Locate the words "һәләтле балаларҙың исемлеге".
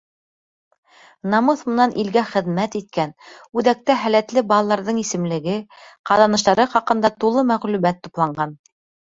4.05-5.59